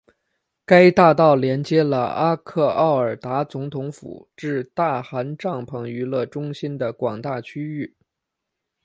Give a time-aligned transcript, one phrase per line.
[0.65, 7.95] 该大道连接了阿克奥尔达总统府至大汗帐篷娱乐中心的广大区域。